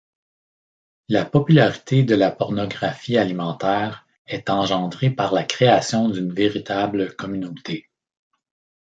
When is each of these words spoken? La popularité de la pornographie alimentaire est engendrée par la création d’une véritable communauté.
La 1.09 1.25
popularité 1.25 2.01
de 2.03 2.15
la 2.15 2.31
pornographie 2.31 3.19
alimentaire 3.19 4.07
est 4.25 4.49
engendrée 4.49 5.11
par 5.11 5.31
la 5.31 5.43
création 5.43 6.09
d’une 6.09 6.33
véritable 6.33 7.15
communauté. 7.15 7.87